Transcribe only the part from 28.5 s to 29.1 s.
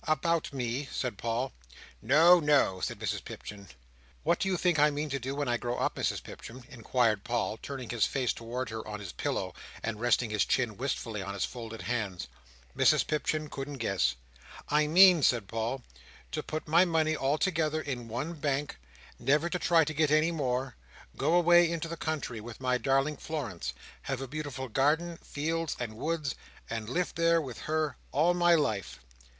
life!"